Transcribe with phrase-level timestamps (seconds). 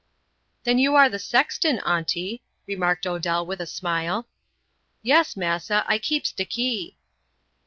[0.63, 4.25] "Then you are the sexton, Aunty," remarked Odell, with a smile.
[5.03, 6.97] "Yes, massa, I keeps de key."